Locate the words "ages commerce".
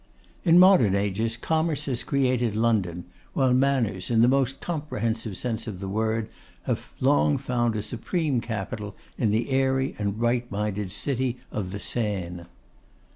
0.95-1.85